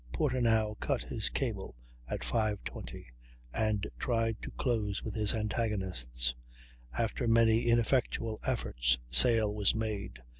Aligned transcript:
Porter 0.11 0.41
now 0.41 0.75
cut 0.79 1.03
his 1.03 1.29
cable, 1.29 1.75
at 2.09 2.21
5.20, 2.21 3.05
and 3.53 3.85
tried 3.99 4.41
to 4.41 4.49
close 4.49 5.03
with 5.03 5.13
his 5.13 5.35
antagonists. 5.35 6.33
After 6.97 7.27
many 7.27 7.65
ineffectual 7.67 8.39
efforts 8.43 8.97
sail 9.11 9.53
was 9.53 9.75
made. 9.75 10.23